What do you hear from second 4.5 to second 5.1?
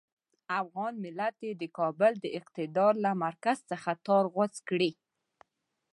کړي.